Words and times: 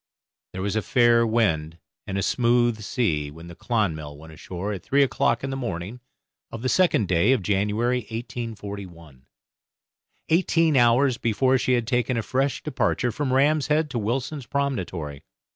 There 0.53 0.63
was 0.63 0.75
a 0.75 0.81
fair 0.81 1.27
wind 1.27 1.77
and 2.07 2.17
a 2.17 2.23
smooth 2.23 2.81
sea 2.81 3.29
when 3.29 3.49
the 3.49 3.55
'Clonmel' 3.55 4.17
went 4.17 4.33
ashore 4.33 4.73
at 4.73 4.81
three 4.81 5.03
o'clock 5.03 5.43
in 5.43 5.51
the 5.51 5.55
morning 5.55 5.99
of 6.49 6.63
the 6.63 6.69
second 6.69 7.07
day 7.07 7.33
of 7.33 7.43
January, 7.43 7.99
1841. 8.09 9.27
Eighteen 10.29 10.75
hours 10.75 11.19
before 11.19 11.59
she 11.59 11.73
had 11.73 11.85
taken 11.85 12.17
a 12.17 12.23
fresh 12.23 12.63
departure 12.63 13.11
from 13.11 13.31
Ram's 13.31 13.67
Head 13.67 13.91
to 13.91 13.99
Wilson's 13.99 14.47
Promontory. 14.47 15.23